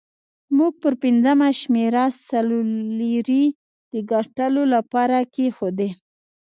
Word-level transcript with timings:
موږ 0.57 0.71
پر 0.81 0.93
پنځمه 1.03 1.47
شمېره 1.61 2.05
سلو 2.27 2.59
لیرې 2.99 3.43
د 3.91 3.93
ګټلو 4.11 4.63
لپاره 4.75 5.17
کېښودې. 5.33 5.89